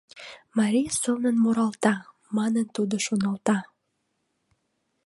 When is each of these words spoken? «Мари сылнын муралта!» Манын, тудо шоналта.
«Мари 0.57 0.83
сылнын 0.99 1.37
муралта!» 1.43 1.93
Манын, 2.37 2.67
тудо 2.75 2.95
шоналта. 3.05 3.57